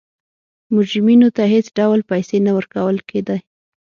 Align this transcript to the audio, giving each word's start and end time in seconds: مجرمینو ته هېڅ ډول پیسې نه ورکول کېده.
مجرمینو 0.75 1.29
ته 1.35 1.43
هېڅ 1.53 1.65
ډول 1.79 1.99
پیسې 2.11 2.37
نه 2.45 2.51
ورکول 2.57 2.97
کېده. 3.09 3.37